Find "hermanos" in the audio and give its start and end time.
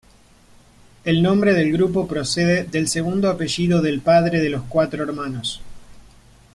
5.03-5.61